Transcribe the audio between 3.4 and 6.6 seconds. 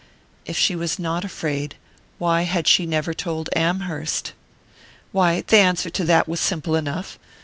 Amherst? Why, the answer to that was